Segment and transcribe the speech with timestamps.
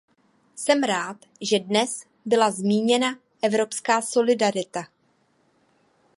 [0.55, 4.83] Jsem rád, že dnes byla zmíněna evropská solidarita.